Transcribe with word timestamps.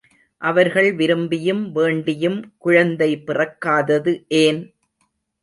அவர்கள் 0.41 0.95
விரும்பியும் 0.95 1.61
வேண்டியும் 1.75 2.39
குழந்தை 2.57 3.23
பிறக்காதது 3.27 4.13
ஏன்? 4.41 4.61